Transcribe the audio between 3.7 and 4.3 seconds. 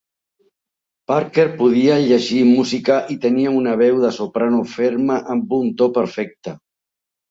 veu de